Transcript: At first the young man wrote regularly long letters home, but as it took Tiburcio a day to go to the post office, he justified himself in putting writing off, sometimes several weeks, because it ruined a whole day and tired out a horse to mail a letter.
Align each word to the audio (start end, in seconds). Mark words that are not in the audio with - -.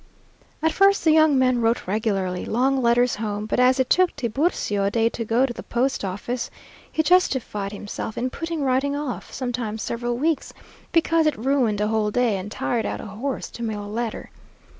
At 0.63 0.71
first 0.71 1.03
the 1.03 1.11
young 1.11 1.37
man 1.37 1.61
wrote 1.61 1.85
regularly 1.85 2.43
long 2.43 2.81
letters 2.81 3.17
home, 3.17 3.45
but 3.45 3.59
as 3.59 3.79
it 3.79 3.87
took 3.87 4.15
Tiburcio 4.15 4.83
a 4.85 4.89
day 4.89 5.09
to 5.09 5.23
go 5.23 5.45
to 5.45 5.53
the 5.53 5.61
post 5.61 6.03
office, 6.03 6.49
he 6.91 7.03
justified 7.03 7.71
himself 7.71 8.17
in 8.17 8.31
putting 8.31 8.63
writing 8.63 8.95
off, 8.95 9.31
sometimes 9.31 9.83
several 9.83 10.17
weeks, 10.17 10.53
because 10.91 11.27
it 11.27 11.37
ruined 11.37 11.81
a 11.81 11.87
whole 11.87 12.09
day 12.09 12.35
and 12.39 12.51
tired 12.51 12.83
out 12.87 12.99
a 12.99 13.05
horse 13.05 13.51
to 13.51 13.61
mail 13.61 13.85
a 13.85 13.85
letter. 13.85 14.31